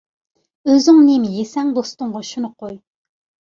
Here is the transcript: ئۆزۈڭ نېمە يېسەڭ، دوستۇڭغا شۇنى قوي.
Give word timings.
ئۆزۈڭ 0.71 1.01
نېمە 1.09 1.29
يېسەڭ، 1.33 1.69
دوستۇڭغا 1.77 2.23
شۇنى 2.31 2.51
قوي. 2.65 2.75